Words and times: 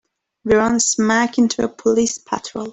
We 0.45 0.55
run 0.55 0.79
smack 0.79 1.37
into 1.37 1.63
a 1.63 1.67
police 1.67 2.17
patrol. 2.17 2.69